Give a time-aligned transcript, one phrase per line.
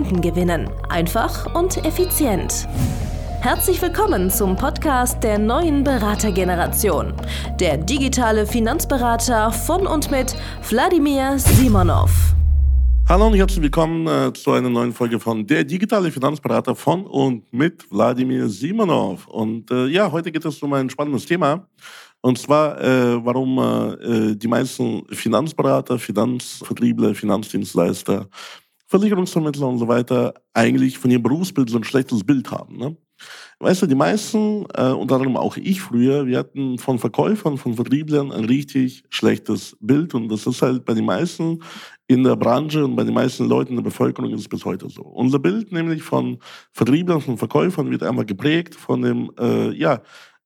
[0.00, 0.70] Kunden gewinnen.
[0.88, 2.66] Einfach und effizient.
[3.42, 7.12] Herzlich willkommen zum Podcast der neuen Beratergeneration.
[7.58, 10.34] Der digitale Finanzberater von und mit
[10.70, 12.34] Wladimir Simonov.
[13.10, 17.52] Hallo und herzlich willkommen äh, zu einer neuen Folge von Der digitale Finanzberater von und
[17.52, 19.26] mit Wladimir Simonov.
[19.26, 21.68] Und äh, ja, heute geht es um ein spannendes Thema.
[22.22, 28.28] Und zwar, äh, warum äh, die meisten Finanzberater, Finanzvertriebler, Finanzdienstleister
[28.90, 32.76] Versicherungsvermittler und so weiter eigentlich von ihrem Berufsbild so ein schlechtes Bild haben.
[32.76, 32.96] Ne?
[33.60, 37.74] Weißt du, die meisten, äh, unter anderem auch ich früher, wir hatten von Verkäufern, von
[37.74, 40.14] Vertrieblern ein richtig schlechtes Bild.
[40.14, 41.62] Und das ist halt bei den meisten
[42.08, 44.88] in der Branche und bei den meisten Leuten in der Bevölkerung ist es bis heute
[44.88, 45.02] so.
[45.02, 46.38] Unser Bild nämlich von
[46.72, 50.02] Vertrieblern, von Verkäufern wird einmal geprägt von dem, äh, ja,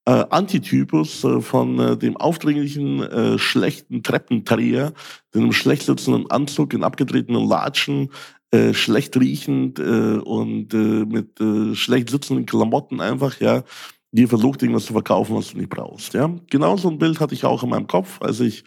[0.06, 4.92] äh, Antitypus äh, von äh, dem aufdringlichen, äh, schlechten Treppentarrier,
[5.34, 8.10] dem schlecht sitzenden Anzug in abgetretenen Latschen,
[8.50, 13.64] äh, schlecht riechend äh, und äh, mit äh, schlecht sitzenden Klamotten einfach, ja,
[14.12, 16.14] die versucht, irgendwas zu verkaufen, was du nicht brauchst.
[16.14, 16.32] Ja?
[16.48, 18.62] Genau so ein Bild hatte ich auch in meinem Kopf, als ich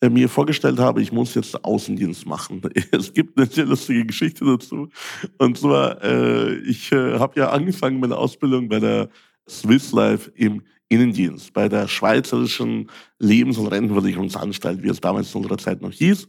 [0.00, 2.60] äh, mir vorgestellt habe, ich muss jetzt Außendienst machen.
[2.92, 4.90] Es gibt eine sehr lustige Geschichte dazu.
[5.38, 9.08] Und zwar, äh, ich äh, habe ja angefangen mit der Ausbildung bei der
[9.48, 15.58] Swiss Life im Innendienst bei der Schweizerischen Lebens- und Rentenversicherungsanstalt, wie es damals zu unserer
[15.58, 16.28] Zeit noch hieß.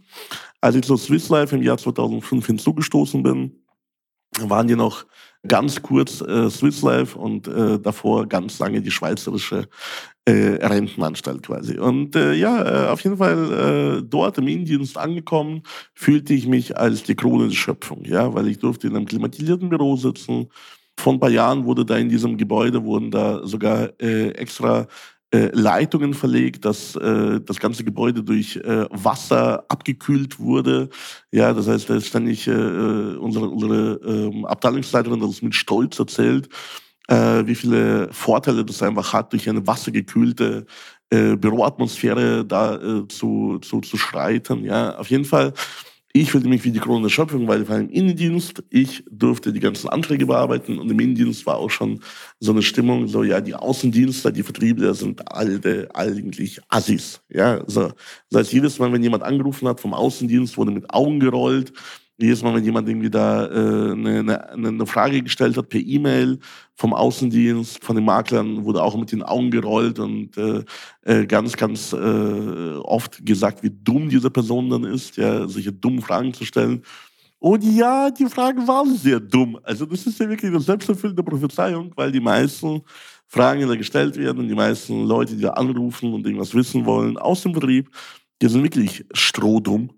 [0.62, 3.64] Als ich zur Swiss Life im Jahr 2005 hinzugestoßen bin,
[4.40, 5.06] waren die noch
[5.48, 9.68] ganz kurz äh, Swiss Life und äh, davor ganz lange die Schweizerische
[10.26, 10.32] äh,
[10.66, 11.78] Rentenanstalt quasi.
[11.78, 15.64] Und äh, ja, äh, auf jeden Fall äh, dort im Innendienst angekommen,
[15.94, 19.70] fühlte ich mich als die Krone der Schöpfung, ja, weil ich durfte in einem klimatisierten
[19.70, 20.48] Büro sitzen,
[21.00, 24.88] vor ein paar Jahren wurde da in diesem Gebäude, wurden da sogar äh, extra
[25.34, 30.90] äh, Leitungen verlegt, dass äh, das ganze Gebäude durch äh, Wasser abgekühlt wurde.
[31.32, 35.98] Ja, das heißt, da ist ständig äh, äh unsere, unsere äh, Abteilungsleiterin das mit Stolz
[35.98, 36.50] erzählt,
[37.08, 40.66] äh, wie viele Vorteile das einfach hat, durch eine wassergekühlte
[41.10, 44.64] äh, Büroatmosphäre da äh, zu, zu, zu schreiten.
[44.64, 45.54] Ja, auf jeden Fall
[46.16, 48.64] ich fühlte mich wie die Krone der Schöpfung, weil ich war im Innendienst.
[48.70, 52.02] Ich durfte die ganzen Anträge bearbeiten und im Innendienst war auch schon
[52.40, 57.20] so eine Stimmung, so, ja, die Außendienstler, die Vertriebler sind alle eigentlich Assis.
[57.30, 57.92] Ja, so.
[58.30, 61.74] Das heißt, jedes Mal, wenn jemand angerufen hat vom Außendienst, wurde mit Augen gerollt
[62.24, 64.20] jedes Mal, wenn jemand irgendwie da äh, eine,
[64.52, 66.40] eine, eine Frage gestellt hat per E-Mail
[66.76, 70.64] vom Außendienst, von den Maklern, wurde auch mit den Augen gerollt und äh,
[71.04, 76.02] äh, ganz, ganz äh, oft gesagt, wie dumm diese Person dann ist, ja, solche dummen
[76.02, 76.84] Fragen zu stellen.
[77.40, 79.60] Und ja, die Fragen waren sehr dumm.
[79.64, 82.82] Also das ist ja wirklich eine selbsterfüllende Prophezeiung, weil die meisten
[83.28, 86.86] Fragen, die da gestellt werden und die meisten Leute, die da anrufen und irgendwas wissen
[86.86, 87.90] wollen aus dem Betrieb,
[88.42, 89.90] die sind wirklich strohdumm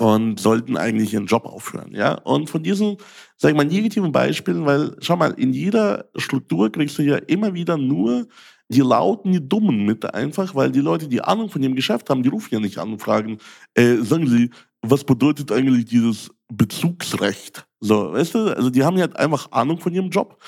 [0.00, 1.94] und sollten eigentlich ihren Job aufhören.
[1.94, 2.14] Ja?
[2.14, 2.96] Und von diesen,
[3.36, 7.52] sag ich mal, negativen Beispielen, weil, schau mal, in jeder Struktur kriegst du ja immer
[7.52, 8.26] wieder nur
[8.68, 12.22] die Lauten, die Dummen mit einfach, weil die Leute, die Ahnung von ihrem Geschäft haben,
[12.22, 13.36] die rufen ja nicht an und fragen,
[13.74, 14.48] äh, sagen Sie,
[14.80, 17.66] was bedeutet eigentlich dieses Bezugsrecht?
[17.80, 20.38] So, weißt du, also die haben ja halt einfach Ahnung von ihrem Job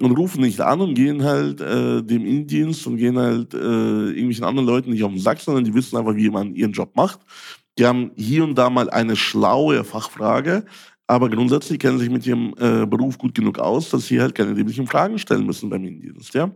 [0.00, 4.44] und rufen nicht an und gehen halt äh, dem Indienst und gehen halt äh, irgendwelchen
[4.44, 7.20] anderen Leuten nicht auf den Sack, sondern die wissen einfach, wie man ihren Job macht.
[7.80, 10.66] Die haben hier und da mal eine schlaue Fachfrage,
[11.06, 14.52] aber grundsätzlich kennen sich mit ihrem äh, Beruf gut genug aus, dass sie halt keine
[14.52, 16.34] dämlichen Fragen stellen müssen beim Innendienst.
[16.34, 16.50] Ja?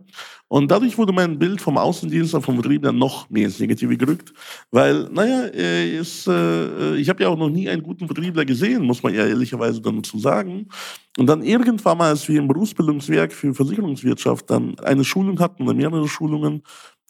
[0.47, 3.97] Und dadurch wurde mein Bild vom Außendienst und vom Betrieb dann noch mehr ins Negative
[3.97, 4.33] gerückt,
[4.69, 8.83] weil, naja, äh, ist, äh, ich habe ja auch noch nie einen guten Vertriebler gesehen,
[8.83, 10.67] muss man ja ehrlicherweise dann dazu sagen.
[11.17, 15.73] Und dann irgendwann mal, als wir im Berufsbildungswerk für Versicherungswirtschaft dann eine Schulung hatten oder
[15.73, 16.61] mehrere Schulungen,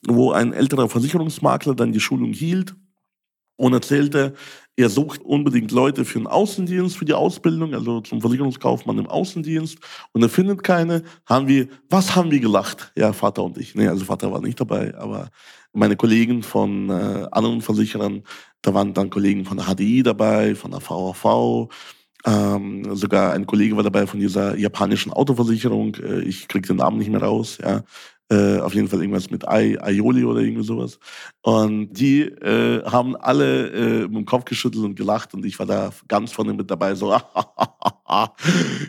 [0.08, 2.76] wo ein älterer Versicherungsmakler dann die Schulung hielt,
[3.58, 4.34] und erzählte,
[4.78, 9.78] er sucht unbedingt Leute für den Außendienst, für die Ausbildung, also zum Versicherungskaufmann im Außendienst.
[10.12, 11.04] Und er findet keine.
[11.26, 12.92] Haben wir, was haben wir gelacht?
[12.98, 13.76] Ja, Vater und ich.
[13.76, 15.30] Nee, also Vater war nicht dabei, aber
[15.72, 18.24] meine Kollegen von äh, anderen Versicherern,
[18.62, 21.70] da waren dann Kollegen von der HDI dabei, von der VAV,
[22.26, 25.96] ähm, sogar ein Kollege war dabei von dieser japanischen Autoversicherung.
[25.96, 27.60] Äh, ich krieg den Namen nicht mehr raus.
[27.62, 27.84] Ja,
[28.32, 30.98] Äh, auf jeden Fall irgendwas mit Ai, Aioli oder irgendwie sowas.
[31.44, 35.68] Und die äh, haben alle äh, mit dem Kopf geschüttelt und gelacht und ich war
[35.68, 37.16] da ganz vorne mit dabei, so,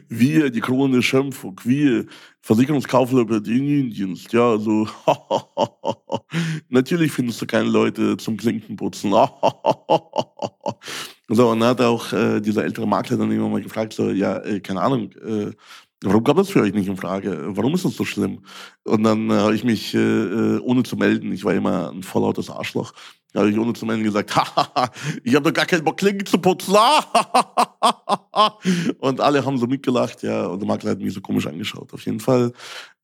[0.09, 2.07] wir, die Krone Schimpfung, wir,
[2.41, 4.89] Versicherungskaufleute den Indienst, ja, so,
[6.71, 9.11] natürlich findest du keine Leute zum Klinkenputzen.
[11.29, 14.39] so, und dann hat auch äh, dieser ältere Makler dann immer mal gefragt, so, ja,
[14.39, 15.53] äh, keine Ahnung, äh,
[16.03, 17.57] Warum kommt das für euch nicht in Frage?
[17.57, 18.43] Warum ist das so schlimm?
[18.85, 22.03] Und dann äh, habe ich mich, äh, äh ohne zu melden, ich war immer ein
[22.03, 22.93] volllautes Arschloch,
[23.35, 24.31] habe ich ohne zu melden gesagt,
[25.25, 26.77] ich habe doch gar keinen Bock, Klingen zu putzen.
[28.99, 31.93] und alle haben so mitgelacht, ja, und der Makler hat mich so komisch angeschaut.
[31.95, 32.53] Auf jeden Fall,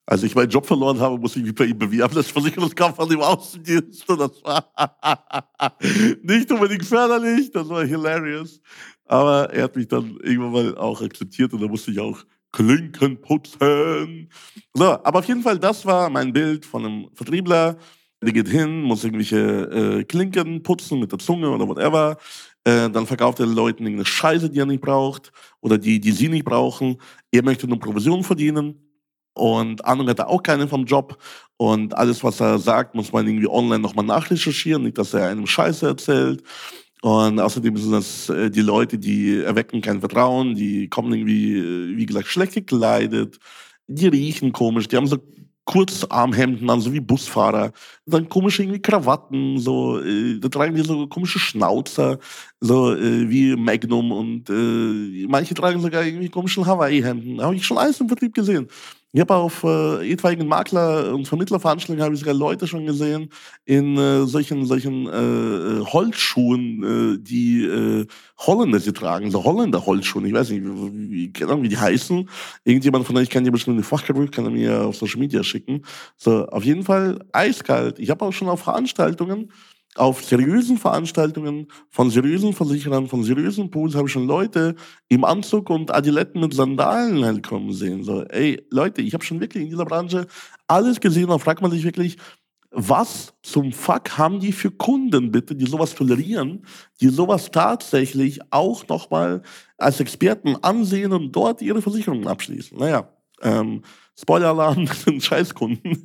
[0.05, 3.21] als ich meinen Job verloren habe, musste ich mich bei ihm bewerben, das Versicherungskaufmann im
[3.21, 4.07] Außendienst.
[4.09, 4.67] Und das war
[6.23, 8.61] nicht unbedingt förderlich, das war hilarious.
[9.07, 12.23] Aber er hat mich dann irgendwann mal auch akzeptiert und da musste ich auch
[12.53, 14.31] Klinken putzen.
[14.75, 17.77] So, aber auf jeden Fall, das war mein Bild von einem Vertriebler.
[18.23, 22.17] Der geht hin, muss irgendwelche äh, Klinken putzen mit der Zunge oder whatever.
[22.65, 26.29] Äh, dann verkauft er Leuten irgendeine Scheiße, die er nicht braucht oder die, die sie
[26.29, 26.99] nicht brauchen.
[27.33, 28.79] Er möchte nur Provision verdienen.
[29.35, 31.19] Und Ahnung hat er auch keine vom Job.
[31.57, 34.83] Und alles, was er sagt, muss man irgendwie online nochmal nachrecherchieren.
[34.83, 36.43] Nicht, dass er einem Scheiße erzählt.
[37.03, 41.97] Und außerdem sind das äh, die Leute, die erwecken kein Vertrauen, die kommen irgendwie, äh,
[41.97, 43.41] wie gesagt, schlecht gekleidet,
[43.89, 45.19] die riechen komisch, die haben so
[45.65, 47.73] Kurzarmhemden an, so wie Busfahrer,
[48.07, 52.19] dann komische irgendwie Krawatten, so, äh, da tragen die so komische Schnauzer,
[52.61, 57.41] so äh, wie Magnum und äh, manche tragen sogar irgendwie komische Hawaii-Hemden.
[57.43, 58.69] Habe ich schon alles im Vertrieb gesehen.
[59.15, 63.29] Ich habe auf äh, etwaigen Makler- und Vermittlerveranstaltungen habe ich sogar Leute schon gesehen
[63.67, 68.07] in äh, solchen solchen äh, Holzschuhen, äh, die äh,
[68.39, 70.27] Holländer sie tragen, so Holländer Holzschuhe.
[70.27, 72.27] Ich weiß nicht, wie, wie, wie die heißen.
[72.65, 75.83] Irgendjemand von euch kann dir bestimmt eine Fachgerücht, kann er mir auf Social Media schicken.
[76.17, 77.99] So, auf jeden Fall eiskalt.
[77.99, 79.53] Ich habe auch schon auf Veranstaltungen
[79.97, 84.75] auf seriösen Veranstaltungen von seriösen Versicherern, von seriösen Pools habe ich schon Leute
[85.09, 88.03] im Anzug und Adiletten mit Sandalen halt kommen sehen.
[88.03, 90.27] So, ey, Leute, ich habe schon wirklich in dieser Branche
[90.67, 91.29] alles gesehen.
[91.29, 92.17] Da fragt man sich wirklich,
[92.71, 96.65] was zum Fuck haben die für Kunden bitte, die sowas tolerieren,
[97.01, 99.43] die sowas tatsächlich auch nochmal
[99.77, 102.79] als Experten ansehen und dort ihre Versicherungen abschließen?
[102.79, 103.11] Naja,
[103.43, 103.83] ähm,
[104.19, 106.03] Spoiler-Alarm, das sind Scheißkunden,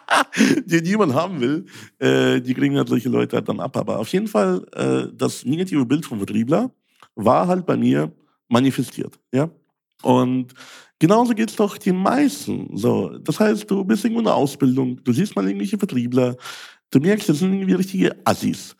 [0.66, 1.66] die niemand haben will.
[1.98, 3.76] Äh, die kriegen halt solche Leute halt dann ab.
[3.76, 6.70] Aber auf jeden Fall, äh, das negative Bild vom Vertriebler
[7.14, 8.12] war halt bei mir
[8.48, 9.18] manifestiert.
[9.32, 9.50] Ja?
[10.02, 10.52] Und
[10.98, 12.76] genauso geht es doch den meisten.
[12.76, 16.36] So, das heißt, du bist irgendwo in der Ausbildung, du siehst mal irgendwelche Vertriebler,
[16.90, 18.76] du merkst, das sind irgendwie richtige Assis.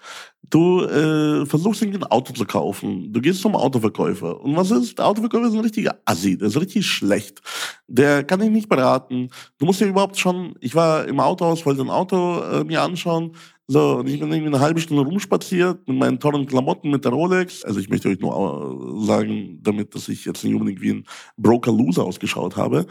[0.50, 3.12] Du äh, versuchst ein Auto zu kaufen.
[3.12, 4.40] Du gehst zum Autoverkäufer.
[4.40, 4.98] Und was ist?
[4.98, 6.36] Der Autoverkäufer ist ein richtiger Assi.
[6.36, 7.40] Der ist richtig schlecht.
[7.88, 9.30] Der kann dich nicht beraten.
[9.58, 13.32] Du musst ja überhaupt schon, ich war im Autohaus, wollte ein Auto äh, mir anschauen.
[13.66, 17.12] So, und ich bin irgendwie eine halbe Stunde rumspaziert mit meinen tollen Klamotten, mit der
[17.12, 17.64] Rolex.
[17.64, 21.04] Also ich möchte euch nur äh, sagen, damit, dass ich jetzt nicht unbedingt wie ein
[21.38, 22.86] Broker-Loser ausgeschaut habe.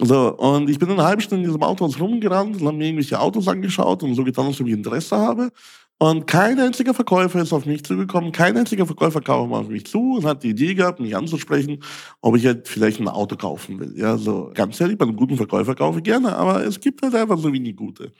[0.00, 3.18] So, und ich bin eine halbe Stunde in diesem Autohaus rumgerannt und habe mir irgendwelche
[3.18, 5.50] Autos angeschaut und so getan, als ob ich Interesse habe.
[6.00, 10.14] Und kein einziger Verkäufer ist auf mich zugekommen, kein einziger Verkäufer kam auf mich zu
[10.14, 11.82] und hat die Idee gehabt, mich anzusprechen,
[12.20, 13.94] ob ich halt vielleicht ein Auto kaufen will.
[13.96, 17.16] Ja, so ganz ehrlich, bei einem guten Verkäufer kaufe ich gerne, aber es gibt halt
[17.16, 18.12] einfach so wenig gute.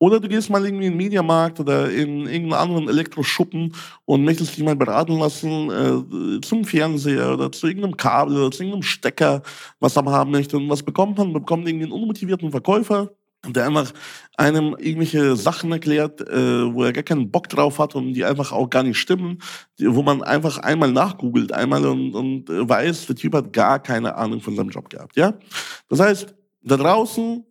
[0.00, 3.76] Oder du gehst mal irgendwie in den Mediamarkt oder in irgendeinen anderen Elektroschuppen
[4.06, 8.64] und möchtest dich mal beraten lassen äh, zum Fernseher oder zu irgendeinem Kabel oder zu
[8.64, 9.42] irgendeinem Stecker,
[9.78, 10.56] was man haben möchte.
[10.56, 11.28] Und was bekommt man?
[11.28, 13.12] Man bekommt irgendwie einen unmotivierten Verkäufer,
[13.48, 13.92] der einfach
[14.36, 18.52] einem irgendwelche Sachen erklärt, äh, wo er gar keinen Bock drauf hat und die einfach
[18.52, 19.38] auch gar nicht stimmen,
[19.78, 24.14] wo man einfach einmal nachgoogelt, einmal und, und äh, weiß, der Typ hat gar keine
[24.16, 25.16] Ahnung von seinem Job gehabt.
[25.16, 25.34] Ja,
[25.88, 27.44] das heißt, da draußen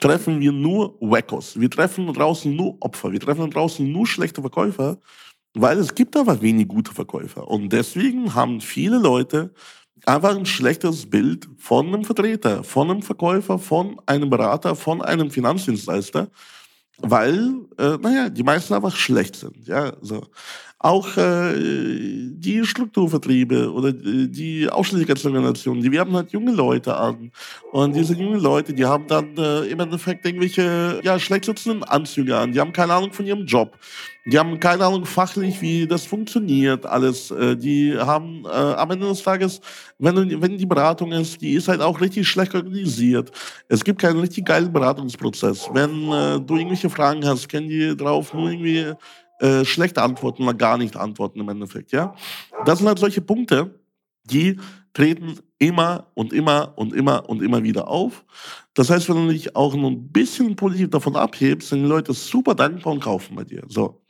[0.00, 1.58] treffen wir nur Wackos.
[1.58, 3.12] Wir treffen draußen nur Opfer.
[3.12, 4.98] Wir treffen draußen nur schlechte Verkäufer,
[5.54, 7.46] weil es gibt aber wenig gute Verkäufer.
[7.48, 9.54] Und deswegen haben viele Leute
[10.06, 15.30] einfach ein schlechtes Bild von einem Vertreter, von einem Verkäufer, von einem Berater, von einem
[15.30, 16.30] Finanzdienstleister,
[16.98, 19.66] weil, äh, naja, die meisten einfach schlecht sind.
[19.66, 20.26] Ja, so.
[20.82, 21.54] Auch äh,
[22.42, 27.30] die Strukturvertriebe oder äh, die Ausschließlichkeitsorganisationen, die werben halt junge Leute an.
[27.70, 32.36] Und diese jungen Leute, die haben dann äh, im Endeffekt irgendwelche ja, schlecht sitzenden Anzüge
[32.36, 32.50] an.
[32.50, 33.78] Die haben keine Ahnung von ihrem Job.
[34.24, 37.30] Die haben keine Ahnung fachlich, wie das funktioniert, alles.
[37.30, 39.60] Äh, die haben äh, am Ende des Tages,
[39.98, 43.32] wenn, wenn die Beratung ist, die ist halt auch richtig schlecht organisiert.
[43.68, 45.68] Es gibt keinen richtig geilen Beratungsprozess.
[45.72, 48.92] Wenn äh, du irgendwelche Fragen hast, können die drauf nur irgendwie
[49.42, 52.14] äh, schlechte Antworten oder gar nicht antworten im Endeffekt, ja.
[52.64, 53.80] Das sind halt solche Punkte,
[54.24, 54.58] die
[54.94, 58.24] treten immer und immer und immer und immer wieder auf.
[58.74, 62.12] Das heißt, wenn du dich auch nur ein bisschen positiv davon abhebst, sind die Leute
[62.12, 63.64] super dankbar und kaufen bei dir.
[63.66, 64.02] So.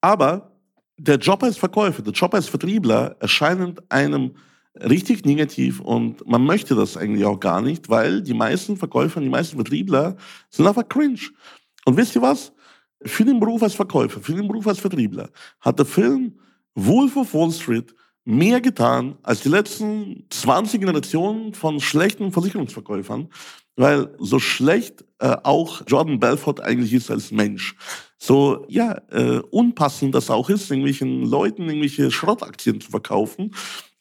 [0.00, 0.50] Aber
[0.96, 4.32] der Job als Verkäufer, der Job als Vertriebler erscheint einem
[4.76, 9.28] richtig negativ und man möchte das eigentlich auch gar nicht, weil die meisten Verkäufer, die
[9.28, 10.16] meisten Vertriebler
[10.50, 11.20] sind einfach cringe.
[11.84, 12.52] Und wisst ihr was?
[13.04, 15.30] Für den Beruf als Verkäufer, für den Beruf als Vertriebler
[15.60, 16.38] hat der Film
[16.74, 17.94] Wolf of Wall Street
[18.24, 23.28] mehr getan als die letzten 20 Generationen von schlechten Versicherungsverkäufern,
[23.76, 27.76] weil so schlecht äh, auch Jordan Belfort eigentlich ist als Mensch.
[28.18, 33.54] So, ja, äh, unpassend das auch ist, irgendwelchen Leuten irgendwelche Schrottaktien zu verkaufen.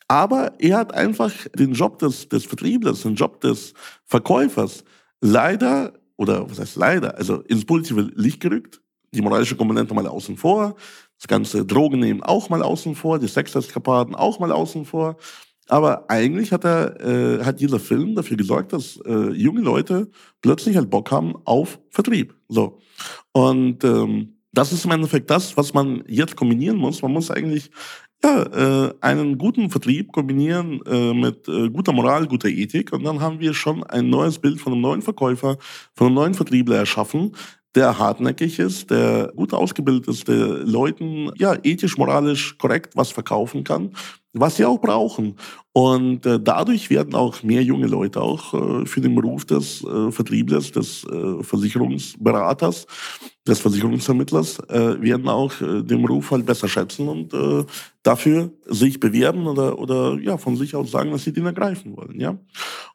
[0.07, 3.73] Aber er hat einfach den Job des, des Vertrieblers, den Job des
[4.05, 4.83] Verkäufers
[5.21, 8.82] leider, oder was heißt leider, also ins positive Licht gerückt.
[9.13, 10.75] Die moralische Komponente mal außen vor,
[11.17, 15.17] das ganze Drogen nehmen auch mal außen vor, die Sexeskapaden auch mal außen vor.
[15.69, 20.09] Aber eigentlich hat er, äh, hat dieser Film dafür gesorgt, dass äh, junge Leute
[20.41, 22.35] plötzlich halt Bock haben auf Vertrieb.
[22.49, 22.79] So.
[23.31, 27.01] Und ähm, das ist im Endeffekt das, was man jetzt kombinieren muss.
[27.01, 27.71] Man muss eigentlich
[28.23, 32.93] ja, äh, einen guten Vertrieb kombinieren äh, mit äh, guter Moral, guter Ethik.
[32.93, 35.57] Und dann haben wir schon ein neues Bild von einem neuen Verkäufer,
[35.93, 37.35] von einem neuen Vertriebler erschaffen,
[37.75, 43.63] der hartnäckig ist, der gut ausgebildet ist, der Leuten ja ethisch, moralisch korrekt was verkaufen
[43.63, 43.95] kann,
[44.33, 45.35] was sie auch brauchen.
[45.75, 50.11] Und äh, dadurch werden auch mehr junge Leute auch äh, für den Beruf des äh,
[50.11, 52.85] Vertrieblers, des äh, Versicherungsberaters,
[53.47, 57.65] des Versicherungsvermittlers, äh, werden auch äh, den Beruf halt besser schätzen und äh,
[58.03, 62.19] dafür sich bewerben oder, oder ja, von sich aus sagen, dass sie den ergreifen wollen.
[62.19, 62.37] Ja?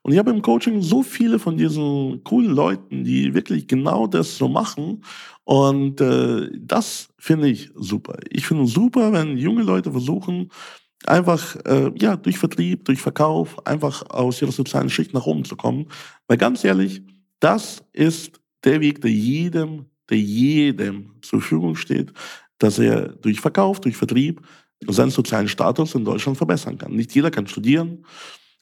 [0.03, 4.37] Und ich habe im Coaching so viele von diesen coolen Leuten, die wirklich genau das
[4.37, 5.03] so machen.
[5.43, 8.19] Und äh, das finde ich super.
[8.31, 10.51] Ich finde super, wenn junge Leute versuchen,
[11.07, 15.57] einfach äh, ja durch Vertrieb, durch Verkauf einfach aus ihrer sozialen Schicht nach oben zu
[15.57, 15.87] kommen.
[16.27, 17.03] Weil ganz ehrlich,
[17.41, 22.13] das ist der Weg, der jedem, der jedem zur Verfügung steht,
[22.59, 24.41] dass er durch Verkauf, durch Vertrieb
[24.87, 26.93] seinen sozialen Status in Deutschland verbessern kann.
[26.93, 28.05] Nicht jeder kann studieren,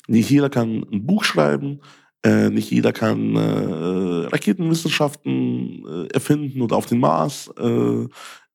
[0.07, 1.81] nicht jeder kann ein Buch schreiben,
[2.23, 8.07] äh, nicht jeder kann äh, Raketenwissenschaften äh, erfinden oder auf den Mars äh,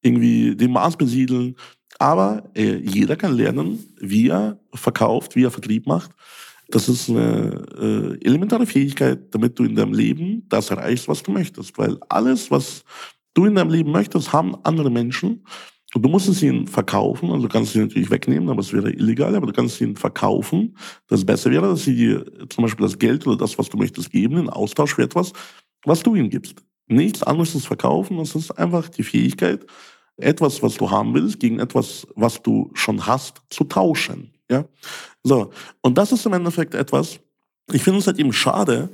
[0.01, 1.55] irgendwie den Mars besiedeln.
[2.01, 6.09] Aber äh, jeder kann lernen, wie er verkauft, wie er Vertrieb macht.
[6.69, 11.31] Das ist eine äh, elementare Fähigkeit, damit du in deinem Leben das erreichst, was du
[11.31, 11.77] möchtest.
[11.77, 12.83] Weil alles, was
[13.35, 15.45] du in deinem Leben möchtest, haben andere Menschen.
[15.93, 17.29] Und du musst es ihnen verkaufen.
[17.29, 19.35] Also du kannst sie natürlich wegnehmen, aber es wäre illegal.
[19.35, 20.75] Aber du kannst sie ihnen verkaufen.
[21.07, 24.09] Das Beste wäre, dass sie dir zum Beispiel das Geld oder das, was du möchtest,
[24.09, 25.33] geben, in Austausch für etwas,
[25.85, 26.63] was du ihnen gibst.
[26.87, 28.17] Nichts anderes ist verkaufen.
[28.17, 29.67] Das ist einfach die Fähigkeit,
[30.17, 34.33] etwas, was du haben willst, gegen etwas, was du schon hast, zu tauschen.
[34.49, 34.65] Ja?
[35.23, 35.51] So.
[35.81, 37.19] Und das ist im Endeffekt etwas,
[37.71, 38.89] ich finde es halt eben schade,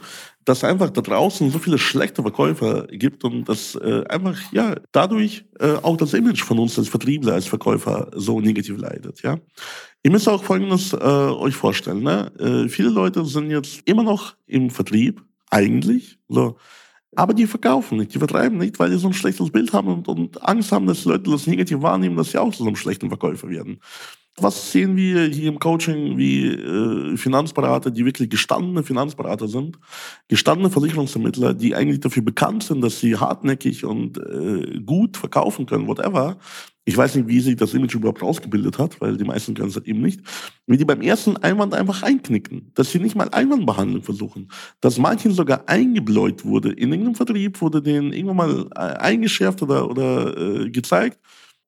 [0.45, 5.45] dass einfach da draußen so viele schlechte Verkäufer gibt und dass äh, einfach ja dadurch
[5.59, 9.21] äh, auch das Image von uns als Vertriebler, als Verkäufer so negativ leidet.
[9.23, 9.39] Ja,
[10.03, 12.31] ihr müsst auch Folgendes äh, euch vorstellen: ne?
[12.39, 16.57] Äh, viele Leute sind jetzt immer noch im Vertrieb eigentlich so
[17.15, 20.07] aber die verkaufen nicht, die vertreiben nicht, weil die so ein schlechtes Bild haben und,
[20.07, 23.09] und Angst haben, dass Leute das negativ wahrnehmen, dass sie auch zu so einem schlechten
[23.09, 23.79] Verkäufer werden.
[24.39, 29.79] Was sehen wir hier im Coaching wie äh, Finanzberater, die wirklich gestandene Finanzberater sind,
[30.27, 35.87] gestandene Versicherungsvermittler, die eigentlich dafür bekannt sind, dass sie hartnäckig und äh, gut verkaufen können,
[35.87, 36.37] whatever.
[36.87, 39.75] Ich weiß nicht, wie sich das Image überhaupt ausgebildet hat, weil die meisten können es
[39.75, 40.21] halt eben nicht.
[40.67, 44.47] Wie die beim ersten Einwand einfach einknicken, dass sie nicht mal Einwandbehandlung versuchen,
[44.79, 46.71] dass manchen sogar eingebläut wurde.
[46.71, 51.19] In irgendeinem Vertrieb wurde denen irgendwann mal äh, eingeschärft oder, oder äh, gezeigt,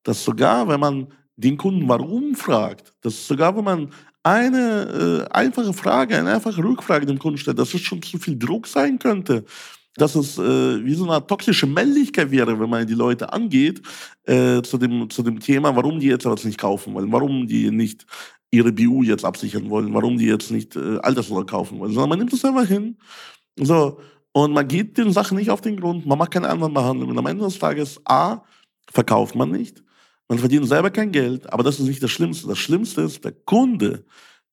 [0.04, 3.90] dass sogar, wenn man den Kunden warum fragt, dass sogar wenn man
[4.24, 8.40] eine äh, einfache Frage, eine einfache Rückfrage dem Kunden stellt, dass es schon zu viel
[8.40, 9.44] Druck sein könnte,
[10.02, 13.82] dass es äh, wie so eine toxische Männlichkeit wäre, wenn man die Leute angeht
[14.24, 17.72] äh, zu, dem, zu dem Thema, warum die jetzt was nicht kaufen wollen, warum die
[17.72, 18.06] nicht
[18.52, 22.20] ihre BU jetzt absichern wollen, warum die jetzt nicht äh, Altersvorsorge kaufen wollen, sondern man
[22.20, 22.98] nimmt es einfach hin.
[23.58, 24.00] So,
[24.32, 27.12] und man geht den Sachen nicht auf den Grund, man macht keine anderen Behandlungen.
[27.12, 28.42] Und am Ende des Tages, A,
[28.92, 29.84] verkauft man nicht,
[30.28, 32.48] man verdient selber kein Geld, aber das ist nicht das Schlimmste.
[32.48, 34.06] Das Schlimmste ist der Kunde.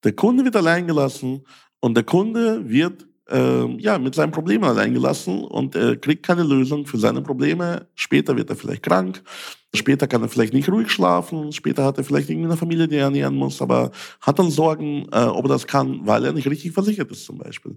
[0.04, 1.42] Der Kunde wird allein gelassen
[1.80, 6.42] und der Kunde wird äh, ja, mit seinen Problemen allein gelassen und er kriegt keine
[6.42, 7.86] Lösung für seine Probleme.
[7.94, 9.22] Später wird er vielleicht krank,
[9.74, 12.96] später kann er vielleicht nicht ruhig schlafen, später hat er vielleicht irgendwie eine Familie, die
[12.96, 13.90] er ernähren muss, aber
[14.20, 17.38] hat dann Sorgen, äh, ob er das kann, weil er nicht richtig versichert ist zum
[17.38, 17.76] Beispiel.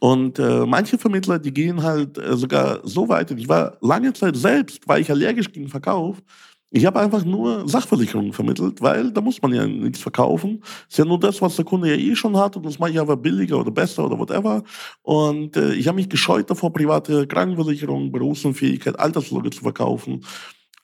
[0.00, 4.36] Und äh, manche Vermittler, die gehen halt äh, sogar so weit, ich war lange Zeit
[4.36, 6.22] selbst, war ich allergisch gegen Verkauf,
[6.70, 10.62] Ich habe einfach nur Sachversicherungen vermittelt, weil da muss man ja nichts verkaufen.
[10.88, 12.98] Ist ja nur das, was der Kunde ja eh schon hat und das mache ich
[12.98, 14.64] aber billiger oder besser oder whatever.
[15.02, 20.24] Und äh, ich habe mich gescheut davor, private Krankenversicherungen, Berufsunfähigkeit, Altersvorsorge zu verkaufen.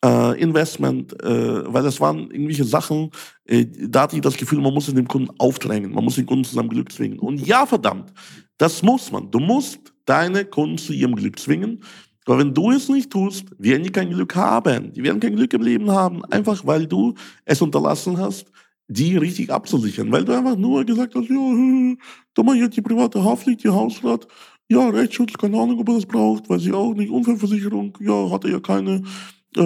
[0.03, 3.11] Äh, Investment, äh, weil das waren irgendwelche Sachen,
[3.45, 6.45] äh, da hatte ich das Gefühl, man muss den Kunden aufdrängen, man muss den Kunden
[6.45, 7.19] zu seinem Glück zwingen.
[7.19, 8.13] Und ja, verdammt,
[8.57, 9.31] das muss man.
[9.31, 11.83] Du musst deine Kunden zu ihrem Glück zwingen.
[12.31, 14.93] Aber wenn du es nicht tust, werden die kein Glück haben.
[14.93, 18.53] Die werden kein Glück im Leben haben, einfach weil du es unterlassen hast,
[18.87, 20.13] die richtig abzusichern.
[20.13, 21.97] Weil du einfach nur gesagt hast, ja,
[22.35, 24.29] da mal jetzt die private Haftpflicht, die Hausrat,
[24.69, 28.45] ja, Rechtsschutz, keine Ahnung, ob er das braucht, weiß ich auch nicht, Unfallversicherung, ja, hat
[28.45, 29.03] er ja keine,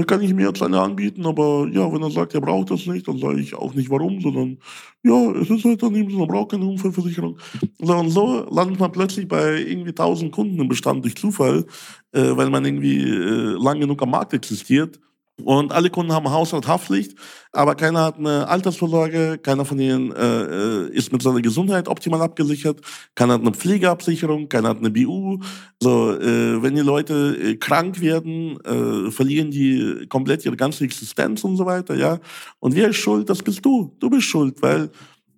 [0.07, 3.07] kann ich mir jetzt eine anbieten, aber ja, wenn er sagt, er braucht das nicht,
[3.07, 4.59] dann sage ich auch nicht warum, sondern
[5.03, 7.39] ja, es ist halt dann eben so, man braucht keine Unfallversicherung.
[7.79, 11.67] Und so landet man plötzlich bei irgendwie 1000 Kunden im Bestand durch Zufall,
[12.13, 14.99] äh, weil man irgendwie äh, lang genug am Markt existiert.
[15.43, 17.19] Und alle Kunden haben Haushaltshaftpflicht,
[17.51, 22.23] aber keiner hat eine Altersvorsorge, keiner von ihnen äh, äh, ist mit seiner Gesundheit optimal
[22.23, 22.81] abgesichert,
[23.17, 25.41] keiner hat eine Pflegeabsicherung, keiner hat eine BU.
[25.81, 31.43] So, äh, wenn die Leute äh, krank werden, äh, verlieren die komplett ihre ganze Existenz
[31.43, 32.21] und so weiter, ja.
[32.61, 33.29] Und wer ist schuld?
[33.29, 33.97] Das bist du.
[33.99, 34.91] Du bist schuld, weil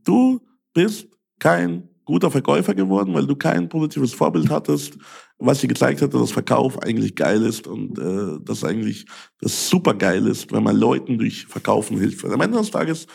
[0.04, 0.40] du
[0.74, 4.96] bist kein guter Verkäufer geworden, weil du kein positives Vorbild hattest,
[5.38, 9.06] was sie gezeigt hat, dass Verkauf eigentlich geil ist und äh, dass eigentlich
[9.40, 12.24] das super geil ist, wenn man Leuten durch Verkaufen hilft.
[12.24, 13.06] Am Ende des Tages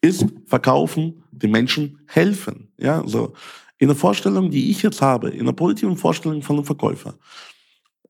[0.00, 2.72] ist Verkaufen den Menschen helfen.
[2.78, 3.34] Ja, so
[3.78, 7.14] in der Vorstellung, die ich jetzt habe, in der positiven Vorstellung von einem Verkäufer,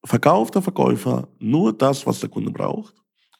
[0.04, 2.94] verkauft der Verkäufer nur das, was der Kunde braucht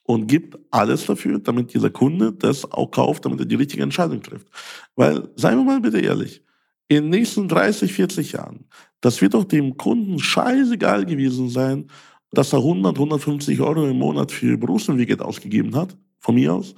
[0.05, 4.23] und gibt alles dafür, damit dieser Kunde das auch kauft, damit er die richtige Entscheidung
[4.23, 4.47] trifft.
[4.95, 6.43] Weil, seien wir mal bitte ehrlich,
[6.91, 8.65] in den nächsten 30, 40 Jahren,
[9.01, 11.87] das wird doch dem Kunden scheißegal gewesen sein,
[12.33, 16.75] dass er 100, 150 Euro im Monat für Berufsunfähigkeit ausgegeben hat, von mir aus.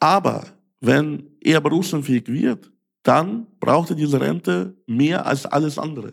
[0.00, 0.44] Aber
[0.80, 2.72] wenn er berufsunfähig wird,
[3.04, 6.12] dann braucht er diese Rente mehr als alles andere.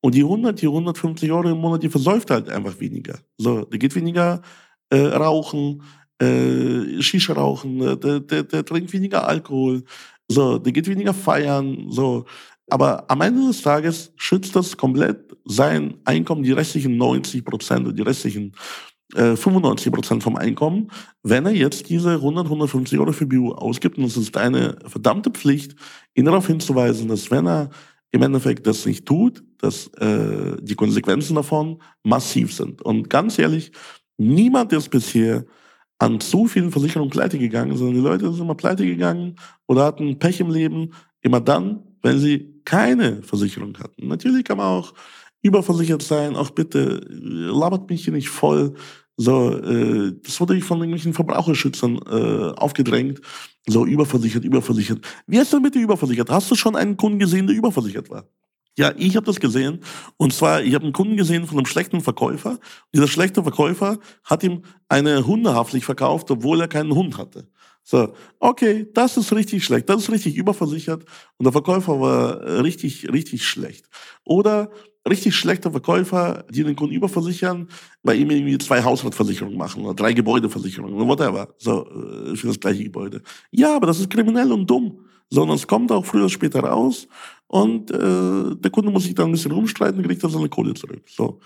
[0.00, 3.18] Und die 100, die 150 Euro im Monat, die versäuft halt einfach weniger.
[3.36, 4.42] So, der geht weniger
[4.90, 5.82] äh, rauchen,
[6.20, 9.82] äh, Shisha rauchen, äh, der, der, der trinkt weniger Alkohol,
[10.28, 12.24] so, der geht weniger feiern, so.
[12.70, 18.02] Aber am Ende des Tages schützt das komplett sein Einkommen, die restlichen 90 Prozent die
[18.02, 18.54] restlichen
[19.14, 20.90] äh, 95 Prozent vom Einkommen,
[21.22, 23.98] wenn er jetzt diese 100, 150 Euro für Bio ausgibt.
[23.98, 25.74] Und es ist eine verdammte Pflicht,
[26.14, 27.70] ihn darauf hinzuweisen, dass wenn er
[28.10, 32.82] im Endeffekt das nicht tut, dass äh, die Konsequenzen davon massiv sind.
[32.82, 33.72] Und ganz ehrlich,
[34.18, 35.44] niemand ist bisher
[36.02, 39.36] an so vielen Versicherungen pleite gegangen, sondern die Leute sind immer pleite gegangen
[39.68, 44.08] oder hatten Pech im Leben, immer dann, wenn sie keine Versicherung hatten.
[44.08, 44.94] Natürlich kann man auch
[45.42, 48.74] überversichert sein, auch bitte labert mich hier nicht voll.
[49.16, 53.20] So, äh, das wurde ich von irgendwelchen Verbraucherschützern äh, aufgedrängt.
[53.68, 55.06] So, überversichert, überversichert.
[55.28, 56.30] Wie ist denn bitte überversichert?
[56.30, 58.24] Hast du schon einen Kunden gesehen, der überversichert war?
[58.78, 59.80] Ja, ich habe das gesehen.
[60.16, 62.58] Und zwar, ich habe einen Kunden gesehen von einem schlechten Verkäufer.
[62.94, 67.48] Dieser schlechte Verkäufer hat ihm eine Hundehaftpflicht verkauft, obwohl er keinen Hund hatte.
[67.84, 71.04] So, okay, das ist richtig schlecht, das ist richtig überversichert
[71.36, 73.88] und der Verkäufer war richtig, richtig schlecht.
[74.24, 74.70] Oder
[75.06, 77.68] richtig schlechte Verkäufer, die den Kunden überversichern,
[78.04, 82.60] bei ihm irgendwie zwei Hausratversicherungen machen oder drei Gebäudeversicherungen oder whatever, so, äh, für das
[82.60, 83.20] gleiche Gebäude.
[83.50, 85.00] Ja, aber das ist kriminell und dumm
[85.32, 87.08] sondern es kommt auch früher oder später raus
[87.52, 91.02] und äh, der Kunde muss sich dann ein bisschen rumstreiten, kriegt dann seine Kohle zurück.
[91.06, 91.38] So.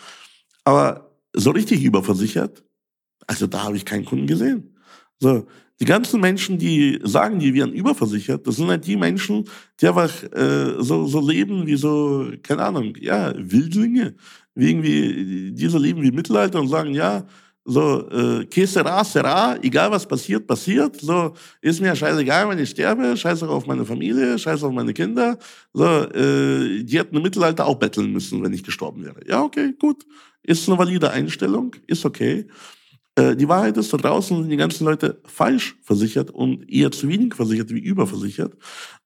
[0.62, 2.62] Aber so richtig überversichert,
[3.26, 4.76] also da habe ich keinen Kunden gesehen.
[5.18, 5.48] So,
[5.80, 9.48] die ganzen Menschen, die sagen, die wären überversichert, das sind halt die Menschen,
[9.80, 14.14] die einfach äh, so, so leben wie so, keine Ahnung, ja, Wildlinge.
[14.54, 17.26] Wie irgendwie, die so leben wie Mittelalter und sagen, ja,
[17.66, 21.00] so, äh, que sera, egal was passiert, passiert.
[21.00, 25.36] So, ist mir scheißegal, wenn ich sterbe, scheiße auf meine Familie, scheiße auf meine Kinder.
[25.74, 29.20] So, äh, die hätten im Mittelalter auch betteln müssen, wenn ich gestorben wäre.
[29.26, 30.06] Ja, okay, gut.
[30.42, 32.46] Ist eine valide Einstellung, ist okay.
[33.16, 37.08] Äh, die Wahrheit ist, da draußen sind die ganzen Leute falsch versichert und eher zu
[37.08, 38.54] wenig versichert wie überversichert.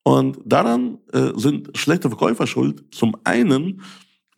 [0.03, 2.85] Und daran äh, sind schlechte Verkäufer schuld.
[2.90, 3.81] Zum einen,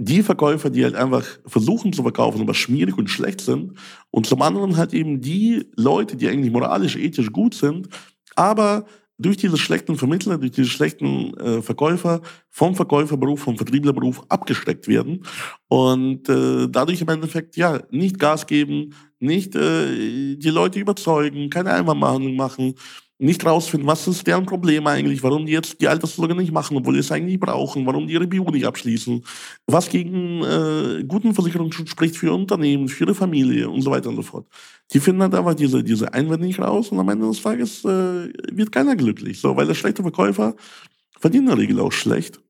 [0.05, 3.75] die Verkäufer, die halt einfach versuchen zu verkaufen, aber schmierig und schlecht sind.
[4.11, 7.89] Und zum anderen halt eben die Leute, die eigentlich moralisch, ethisch gut sind,
[8.35, 8.85] aber
[9.19, 15.25] durch diese schlechten Vermittler, durch diese schlechten äh, Verkäufer vom Verkäuferberuf, vom Vertrieblerberuf abgesteckt werden
[15.69, 21.73] und äh, dadurch im Endeffekt ja nicht Gas geben, nicht äh, die Leute überzeugen, keine
[21.73, 22.75] Einwandbehandlung machen,
[23.23, 26.95] nicht rausfinden, was ist deren Problem eigentlich, warum die jetzt die Altersvorsorge nicht machen, obwohl
[26.95, 29.25] sie es eigentlich brauchen, warum die ihre BU nicht abschließen,
[29.67, 34.09] was gegen äh, guten Versicherungsschutz spricht für ihr Unternehmen, für ihre Familie und so weiter
[34.09, 34.47] und so fort.
[34.93, 38.33] Die finden halt einfach diese, diese Einwände nicht raus und am Ende des Tages äh,
[38.51, 39.41] wird keiner glücklich.
[39.41, 40.57] So, weil der schlechte Verkäufer
[41.21, 42.41] verdient in der Regel auch schlecht.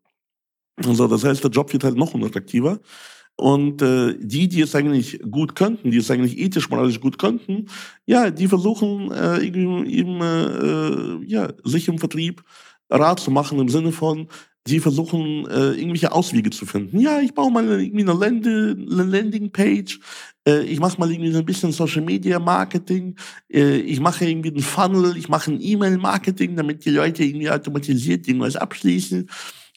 [0.77, 2.81] Also das heißt, der Job wird halt noch unattraktiver.
[3.37, 7.67] Und äh, die, die es eigentlich gut könnten, die es eigentlich ethisch, moralisch gut könnten,
[8.07, 12.43] ja, die versuchen äh, eben, eben äh, ja, sich im Vertrieb
[12.91, 14.29] Rat zu machen im Sinne von,
[14.67, 17.01] die versuchen äh, irgendwelche Auswege zu finden.
[17.01, 19.99] Ja, ich baue mal irgendwie eine, Lande, eine Landingpage,
[20.47, 23.17] äh, ich mache mal irgendwie ein bisschen Social Media Marketing,
[23.53, 27.51] äh, ich mache irgendwie einen Funnel, ich mache ein E-Mail Marketing, damit die Leute irgendwie
[27.51, 29.29] automatisiert irgendwas abschließen.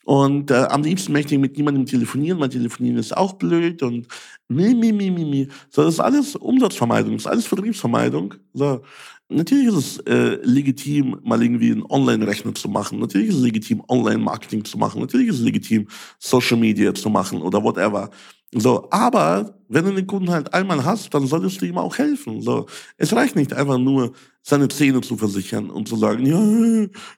[0.06, 4.08] Und äh, am liebsten möchte ich mit niemandem telefonieren, weil telefonieren ist auch blöd und
[4.48, 5.48] mi, mi, mi, mi, mi.
[5.72, 8.36] So, das ist alles Umsatzvermeidung, das ist alles Vertriebsvermeidung.
[8.54, 8.82] So.
[9.30, 13.00] Natürlich ist es äh, legitim, mal irgendwie einen Online-Rechner zu machen.
[13.00, 15.02] Natürlich ist es legitim, Online-Marketing zu machen.
[15.02, 15.88] Natürlich ist es legitim,
[16.20, 18.12] Social Media zu machen oder whatever.
[18.58, 22.42] So, aber wenn du den Kunden halt einmal hast, dann solltest du ihm auch helfen.
[22.42, 24.14] So, es reicht nicht einfach nur,
[24.48, 26.38] seine Zähne zu versichern und zu sagen, ja,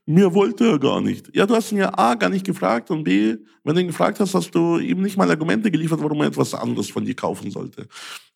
[0.06, 1.30] mir wollte er gar nicht.
[1.36, 4.22] Ja, du hast ihn ja A gar nicht gefragt und B, wenn du ihn gefragt
[4.22, 7.52] hast, hast du ihm nicht mal Argumente geliefert, warum er etwas anderes von dir kaufen
[7.52, 7.86] sollte.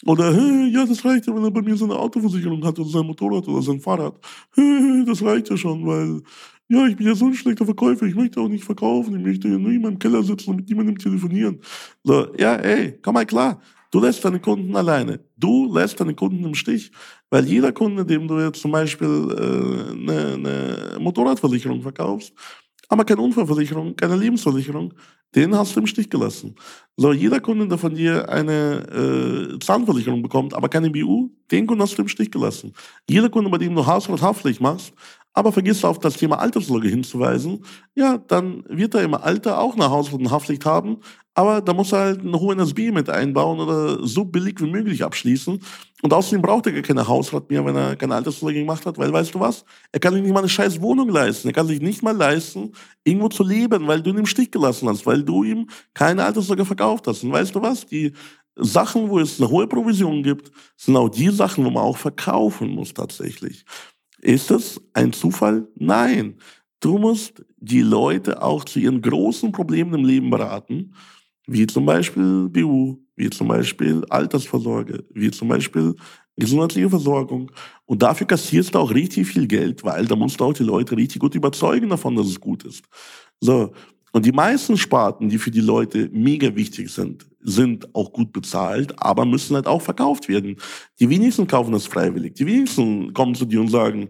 [0.06, 0.32] Oder,
[0.68, 3.62] ja, das reicht ja, wenn er bei mir seine Autoversicherung hat oder sein Motorrad oder
[3.62, 4.16] sein Fahrrad.
[5.08, 6.22] Das reicht ja schon, weil
[6.72, 9.50] ja, ich bin ja so ein schlechter Verkäufer, ich möchte auch nicht verkaufen, ich möchte
[9.50, 11.60] ja nur in meinem Keller sitzen und mit niemandem telefonieren.
[12.02, 13.62] So, ja, ey, komm mal klar.
[13.92, 15.20] Du lässt deine Kunden alleine.
[15.36, 16.90] Du lässt deine Kunden im Stich,
[17.30, 22.34] weil jeder Kunde, dem du jetzt zum Beispiel äh, eine, eine Motorradversicherung verkaufst,
[22.88, 24.94] aber keine Unfallversicherung, keine Lebensversicherung,
[25.36, 26.56] den hast du im Stich gelassen.
[26.98, 31.82] So, jeder Kunde, der von dir eine äh, Zahnversicherung bekommt, aber keine BU, den Kunden
[31.82, 32.74] hast du im Stich gelassen.
[33.10, 34.94] Jeder Kunde, bei dem du Haus- und Haftpflicht machst,
[35.34, 37.64] aber vergisst auf das Thema Altersvorsorge hinzuweisen,
[37.96, 40.12] ja, dann wird er im Alter auch eine Haus-
[40.66, 40.98] haben,
[41.34, 45.04] aber da muss er halt eine hohe NSB mit einbauen oder so billig wie möglich
[45.04, 45.62] abschließen.
[46.02, 49.14] Und außerdem braucht er gar keine Hausrat mehr, wenn er keine Altersvorsorge gemacht hat, weil
[49.14, 49.64] weißt du was?
[49.94, 51.48] Er kann sich nicht mal eine scheiß Wohnung leisten.
[51.48, 52.74] Er kann sich nicht mal leisten,
[53.06, 56.66] irgendwo zu leben, weil du ihn im Stich gelassen hast, weil du ihm keine Altersvorsorge
[56.66, 57.24] verkauft hast.
[57.24, 57.86] Und weißt du was?
[57.86, 58.12] Die
[58.56, 62.70] Sachen, wo es eine hohe Provision gibt, sind auch die Sachen, wo man auch verkaufen
[62.70, 63.64] muss tatsächlich.
[64.22, 65.68] Ist das ein Zufall?
[65.76, 66.36] Nein.
[66.80, 70.94] Du musst die Leute auch zu ihren großen Problemen im Leben beraten,
[71.48, 75.96] wie zum Beispiel BU, wie zum Beispiel Altersvorsorge, wie zum Beispiel
[76.38, 77.52] gesundheitliche Versorgung.
[77.86, 80.98] Und dafür kassierst du auch richtig viel Geld, weil da musst du auch die Leute
[80.98, 82.84] richtig gut überzeugen davon, dass es gut ist.
[83.40, 83.72] So.
[84.14, 88.94] Und die meisten Sparten, die für die Leute mega wichtig sind, sind auch gut bezahlt,
[89.02, 90.58] aber müssen halt auch verkauft werden.
[91.00, 92.36] Die wenigsten kaufen das freiwillig.
[92.36, 94.10] Die wenigsten kommen zu dir und sagen,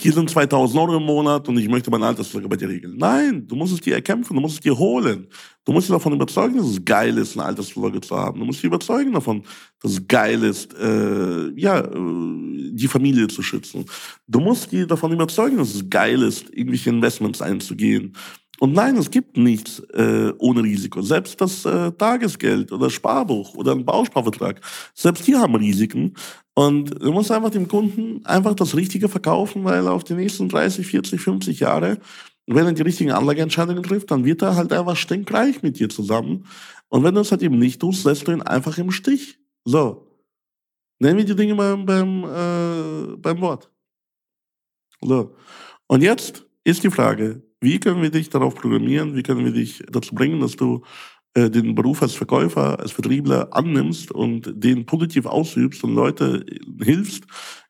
[0.00, 2.96] hier sind 2000 Euro im Monat und ich möchte meine Altersvorsorge bei dir regeln.
[2.96, 5.26] Nein, du musst es dir erkämpfen, du musst es dir holen.
[5.62, 8.40] Du musst dich davon überzeugen, dass es geil ist, eine Altersvorsorge zu haben.
[8.40, 9.42] Du musst dich überzeugen davon,
[9.82, 13.84] dass es geil ist, äh, ja, äh, die Familie zu schützen.
[14.26, 18.16] Du musst dich davon überzeugen, dass es geil ist, irgendwelche Investments einzugehen.
[18.60, 21.00] Und nein, es gibt nichts äh, ohne Risiko.
[21.00, 24.60] Selbst das äh, Tagesgeld oder Sparbuch oder ein Bausparvertrag,
[24.92, 26.12] selbst die haben Risiken.
[26.52, 30.86] Und du musst einfach dem Kunden einfach das Richtige verkaufen, weil auf die nächsten 30,
[30.86, 32.00] 40, 50 Jahre,
[32.46, 36.44] wenn er die richtigen Anlageentscheidungen trifft, dann wird er halt einfach stinkreich mit dir zusammen.
[36.90, 39.38] Und wenn du es halt eben nicht tust, lässt du ihn einfach im Stich.
[39.64, 40.06] So.
[40.98, 43.70] Nennen wir die Dinge beim, beim, äh, beim Wort.
[45.00, 45.34] So.
[45.86, 49.14] Und jetzt ist die Frage, wie können wir dich darauf programmieren?
[49.14, 50.82] Wie können wir dich dazu bringen, dass du
[51.34, 56.44] äh, den Beruf als Verkäufer, als Vertriebler annimmst und den positiv ausübst und Leute
[56.82, 57.24] hilfst,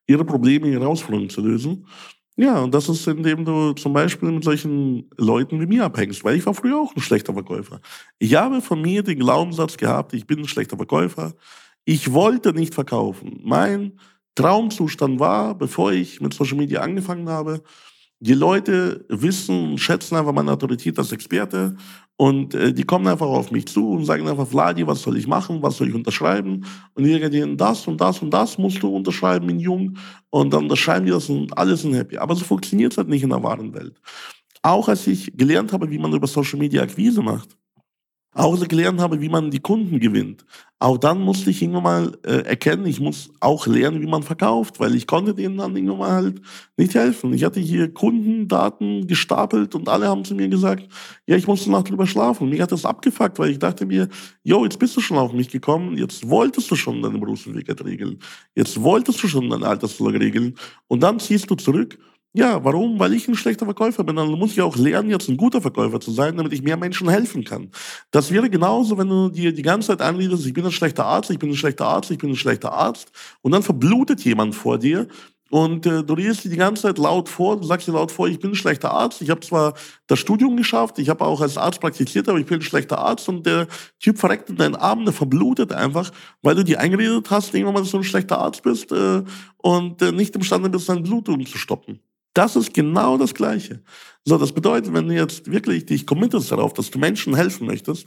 [0.07, 1.87] ihre Probleme, ihre Herausforderungen zu lösen?
[2.37, 6.37] Ja, und das ist, indem du zum Beispiel mit solchen Leuten wie mir abhängst, weil
[6.37, 7.81] ich war früher auch ein schlechter Verkäufer.
[8.19, 11.35] Ich habe von mir den Glaubenssatz gehabt, ich bin ein schlechter Verkäufer.
[11.85, 13.41] Ich wollte nicht verkaufen.
[13.45, 13.99] Mein
[14.37, 17.63] Traumzustand war, bevor ich mit Social Media angefangen habe,
[18.21, 21.75] die Leute wissen, schätzen einfach meine Autorität als Experte
[22.17, 25.27] und äh, die kommen einfach auf mich zu und sagen einfach, Vladi, was soll ich
[25.27, 26.67] machen, was soll ich unterschreiben?
[26.93, 29.97] Und ich sage denen, das und das und das musst du unterschreiben in Jung
[30.29, 32.19] und dann unterschreiben die das und alle sind happy.
[32.19, 33.99] Aber so funktioniert es halt nicht in der wahren Welt.
[34.63, 37.57] Auch als ich gelernt habe, wie man über Social Media Akquise macht,
[38.33, 40.45] auch gelernt habe, wie man die Kunden gewinnt.
[40.79, 44.81] Auch dann musste ich irgendwann mal äh, erkennen, ich muss auch lernen, wie man verkauft,
[44.81, 46.41] weil ich konnte denen dann irgendwann mal halt
[46.77, 47.35] nicht helfen.
[47.35, 50.89] Ich hatte hier Kundendaten gestapelt und alle haben zu mir gesagt,
[51.27, 52.49] ja, ich musste Nacht drüber schlafen.
[52.49, 54.09] Mich hat das abgefuckt, weil ich dachte mir,
[54.43, 58.19] yo, jetzt bist du schon auf mich gekommen, jetzt wolltest du schon deine Berufsentwicklung regeln,
[58.55, 60.55] jetzt wolltest du schon deine Altersvorsorge regeln
[60.87, 61.99] und dann ziehst du zurück
[62.33, 63.01] Ja, warum?
[63.01, 64.15] Weil ich ein schlechter Verkäufer bin.
[64.15, 67.09] Dann muss ich auch lernen, jetzt ein guter Verkäufer zu sein, damit ich mehr Menschen
[67.09, 67.71] helfen kann.
[68.13, 71.31] Das wäre genauso, wenn du dir die ganze Zeit anredest, ich bin ein schlechter Arzt,
[71.31, 73.11] ich bin ein schlechter Arzt, ich bin ein schlechter Arzt.
[73.43, 75.09] Und dann verblutet jemand vor dir
[75.51, 78.29] und äh, du redest dir die ganze Zeit laut vor, du sagst dir laut vor,
[78.29, 79.75] ich bin ein schlechter Arzt, ich habe zwar
[80.07, 83.29] das Studium geschafft, ich habe auch als Arzt praktiziert, aber ich bin ein schlechter Arzt
[83.29, 83.67] und der
[83.99, 86.13] Typ verreckt in deinen Armen, der verblutet einfach,
[86.43, 89.25] weil du dir eingeredet hast, irgendwann mal, dass du ein schlechter Arzt bist äh,
[89.57, 92.01] und äh, nicht imstande bist, dein Blut zu stoppen.
[92.35, 93.83] Das ist genau das Gleiche.
[94.25, 98.07] So, das bedeutet, wenn du jetzt wirklich dich committest darauf, dass du Menschen helfen möchtest,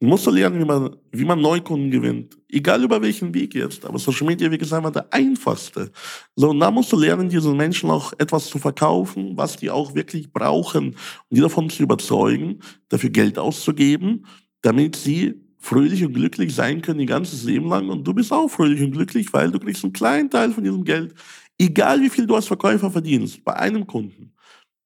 [0.00, 2.36] musst du lernen, wie man, wie man Neukunden gewinnt.
[2.48, 3.84] Egal über welchen Weg jetzt.
[3.84, 5.92] Aber Social Media Weg ist einfach der einfachste.
[6.34, 9.94] So, und da musst du lernen, diesen Menschen auch etwas zu verkaufen, was die auch
[9.94, 10.88] wirklich brauchen.
[10.88, 14.24] Und die davon zu überzeugen, dafür Geld auszugeben,
[14.62, 17.90] damit sie fröhlich und glücklich sein können ihr ganzes Leben lang.
[17.90, 20.84] Und du bist auch fröhlich und glücklich, weil du kriegst einen kleinen Teil von diesem
[20.84, 21.14] Geld.
[21.60, 24.32] Egal wie viel du als Verkäufer verdienst, bei einem Kunden.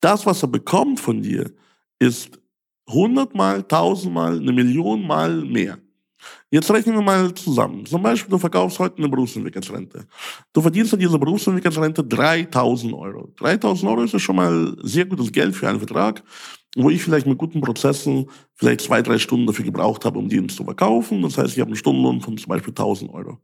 [0.00, 1.52] Das, was er bekommt von dir,
[2.00, 2.40] ist
[2.90, 5.78] hundertmal, tausendmal, eine Million Mal mehr.
[6.50, 7.86] Jetzt rechnen wir mal zusammen.
[7.86, 10.04] Zum Beispiel, du verkaufst heute eine Berufsentwicklungsrente.
[10.52, 13.32] Du verdienst an dieser Berufsentwicklungsrente 3000 Euro.
[13.36, 16.24] 3000 Euro ist ja schon mal sehr gutes Geld für einen Vertrag,
[16.74, 20.48] wo ich vielleicht mit guten Prozessen vielleicht zwei, drei Stunden dafür gebraucht habe, um den
[20.48, 21.22] zu verkaufen.
[21.22, 23.38] Das heißt, ich habe einen Stundenlohn von zum Beispiel 1000 Euro.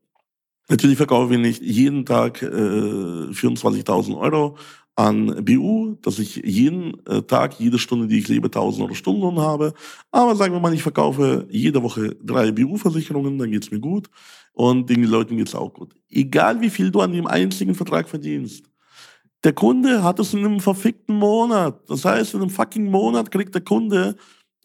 [0.70, 4.56] Natürlich verkaufe ich nicht jeden Tag äh, 24.000 Euro,
[5.00, 9.40] an BU, dass ich jeden äh, Tag, jede Stunde, die ich lebe, 1000 Euro Stunden
[9.40, 9.72] habe.
[10.10, 14.10] Aber sagen wir mal, ich verkaufe jede Woche drei BU-Versicherungen, dann geht's mir gut
[14.52, 15.94] und den Leuten geht's auch gut.
[16.10, 18.64] Egal wie viel du an dem einzigen Vertrag verdienst.
[19.42, 21.80] Der Kunde hat es in einem verfickten Monat.
[21.88, 24.16] Das heißt, in einem fucking Monat kriegt der Kunde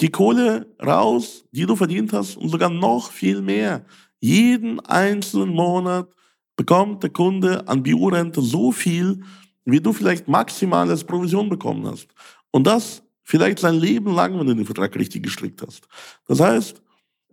[0.02, 3.86] die Kohle raus, die du verdient hast und sogar noch viel mehr.
[4.26, 6.10] Jeden einzelnen Monat
[6.56, 9.22] bekommt der Kunde an BU-Rente so viel,
[9.66, 12.08] wie du vielleicht maximal als Provision bekommen hast.
[12.50, 15.88] Und das vielleicht sein Leben lang, wenn du den Vertrag richtig gestrickt hast.
[16.28, 16.82] Das heißt,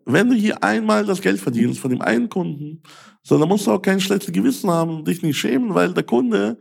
[0.04, 2.82] wenn du hier einmal das Geld verdienst von dem einen Kunden,
[3.22, 6.04] so, dann musst du auch kein schlechtes Gewissen haben und dich nicht schämen, weil der
[6.04, 6.58] Kunde,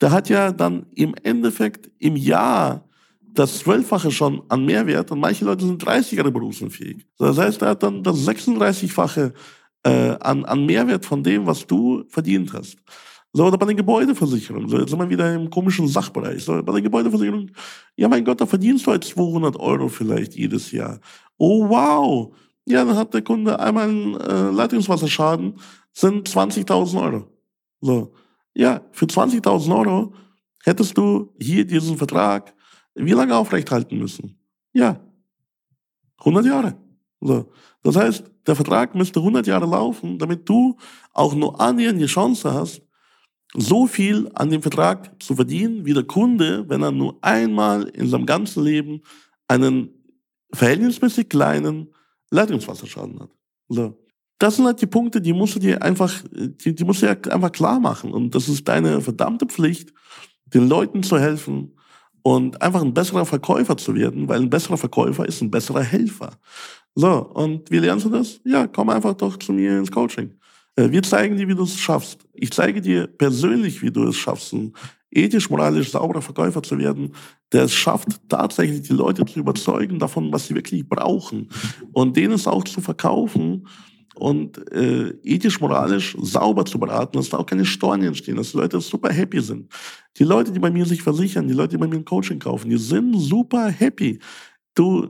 [0.00, 2.88] der hat ja dann im Endeffekt im Jahr
[3.20, 7.06] das Zwölffache schon an Mehrwert und manche Leute sind 30 Jahre berufsunfähig.
[7.18, 9.34] Das heißt, er hat dann das 36-fache
[9.84, 12.76] äh, an, an Mehrwert von dem, was du verdient hast.
[13.32, 14.68] So, oder bei den Gebäudeversicherungen.
[14.68, 16.44] So, jetzt sind wir wieder im komischen Sachbereich.
[16.44, 17.50] So, bei der Gebäudeversicherung,
[17.96, 21.00] ja mein Gott, da verdienst du halt 200 Euro vielleicht jedes Jahr.
[21.36, 22.34] Oh wow.
[22.64, 25.58] Ja, dann hat der Kunde einmal einen äh, Leitungswasserschaden,
[25.92, 27.26] sind 20.000 Euro.
[27.80, 28.14] So.
[28.54, 30.14] Ja, für 20.000 Euro
[30.62, 32.54] hättest du hier diesen Vertrag
[32.94, 34.38] wie lange aufrechthalten müssen?
[34.72, 35.00] Ja,
[36.18, 36.76] 100 Jahre.
[37.20, 37.50] So.
[37.82, 40.76] Das heißt, der Vertrag müsste 100 Jahre laufen, damit du
[41.12, 42.82] auch nur annähernd die Chance hast,
[43.54, 48.08] so viel an dem Vertrag zu verdienen, wie der Kunde, wenn er nur einmal in
[48.08, 49.02] seinem ganzen Leben
[49.46, 49.90] einen
[50.52, 51.94] verhältnismäßig kleinen
[52.30, 53.30] Leitungswasserschaden hat.
[53.68, 53.96] So.
[54.38, 57.32] Das sind halt die Punkte, die musst du dir einfach, die, die musst du dir
[57.32, 58.12] einfach klar machen.
[58.12, 59.92] Und das ist deine verdammte Pflicht,
[60.46, 61.76] den Leuten zu helfen
[62.22, 66.32] und einfach ein besserer Verkäufer zu werden, weil ein besserer Verkäufer ist ein besserer Helfer.
[66.94, 68.40] So, und wie lernst du das?
[68.44, 70.30] Ja, komm einfach doch zu mir ins Coaching.
[70.76, 72.26] Äh, wir zeigen dir, wie du es schaffst.
[72.32, 74.72] Ich zeige dir persönlich, wie du es schaffst, ein
[75.10, 77.12] ethisch, moralisch sauberer Verkäufer zu werden,
[77.52, 81.48] der es schafft, tatsächlich die Leute zu überzeugen davon, was sie wirklich brauchen
[81.92, 83.66] und denen es auch zu verkaufen
[84.16, 88.56] und äh, ethisch, moralisch sauber zu beraten, dass da auch keine Steuern entstehen, dass die
[88.56, 89.72] Leute super happy sind.
[90.16, 92.70] Die Leute, die bei mir sich versichern, die Leute, die bei mir ein Coaching kaufen,
[92.70, 94.20] die sind super happy.
[94.74, 95.08] Du,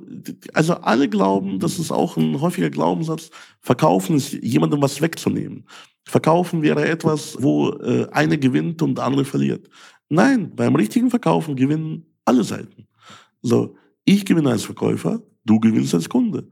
[0.53, 5.65] also alle glauben, das ist auch ein häufiger Glaubenssatz, verkaufen ist jemandem was wegzunehmen.
[6.07, 9.71] Verkaufen wäre etwas, wo äh, eine gewinnt und der andere verliert.
[10.11, 12.87] Nein, beim richtigen Verkaufen gewinnen alle Seiten.
[13.41, 16.49] So, ich gewinne als Verkäufer, du gewinnst als Kunde,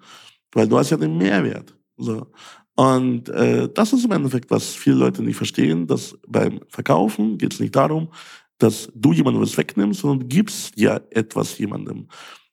[0.53, 1.77] weil du hast ja den Mehrwert.
[1.99, 2.29] So.
[2.77, 7.53] Und äh, das ist im Endeffekt, was viele Leute nicht verstehen, dass beim Verkaufen geht
[7.53, 8.09] es nicht darum,
[8.57, 12.09] dass du jemandem was wegnimmst, sondern gibst ja etwas jemandem.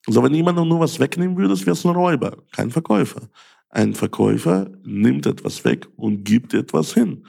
[0.07, 3.29] Also wenn jemand nur was wegnehmen würde, wäre es ein Räuber, kein Verkäufer.
[3.71, 7.23] Ein Verkäufer nimmt etwas weg und gibt etwas hin.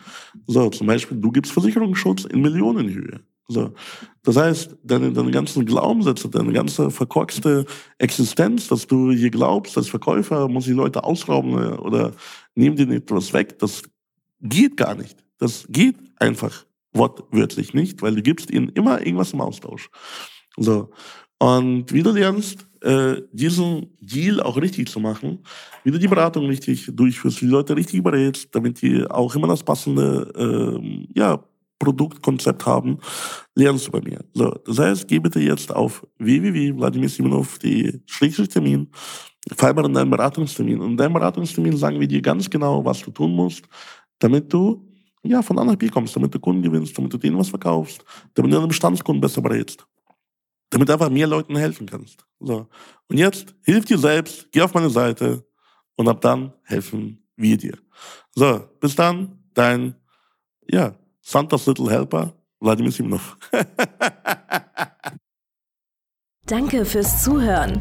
[0.47, 3.21] So, zum Beispiel, du gibst Versicherungsschutz in Millionenhöhe.
[3.51, 3.73] So.
[4.23, 7.67] Das heißt, deine, deine ganzen Glaubenssätze, deine ganze verkorkste
[7.99, 12.13] Existenz, dass du hier glaubst, als Verkäufer muss ich Leute ausrauben äh, oder
[12.55, 13.83] nehmen dir etwas weg, das
[14.41, 15.25] geht gar nicht.
[15.39, 19.91] Das geht einfach wortwörtlich nicht, weil du gibst ihnen immer irgendwas im Austausch.
[20.57, 20.91] So.
[21.41, 25.39] Und wie du lernst, äh, diesen Deal auch richtig zu machen,
[25.85, 29.49] wie du die Beratung richtig durchführst, wie die Leute richtig berätst, damit die auch immer
[29.49, 31.43] das passende äh, ja,
[31.79, 32.99] Produktkonzept haben,
[33.55, 34.23] lernst du bei mir.
[34.35, 38.01] So, das heißt, geh bitte jetzt auf www.vladimirsimonov.de
[38.49, 38.89] Termin,
[39.51, 40.81] vereinbaren deinen Beratungstermin.
[40.81, 43.65] Und in deinem Beratungstermin sagen wir dir ganz genau, was du tun musst,
[44.19, 44.87] damit du
[45.23, 48.05] ja, von A nach B kommst, damit du Kunden gewinnst, damit du denen was verkaufst,
[48.35, 49.87] damit du deine Bestandskunden besser berätst.
[50.71, 52.25] Damit du einfach mehr Leuten helfen kannst.
[52.39, 52.69] So.
[53.09, 55.45] Und jetzt hilf dir selbst, geh auf meine Seite
[55.97, 57.77] und ab dann helfen wir dir.
[58.35, 59.97] So, bis dann, dein,
[60.69, 63.37] ja, Santa's Little Helper, Vladimir Simonov.
[66.47, 67.81] Danke fürs Zuhören.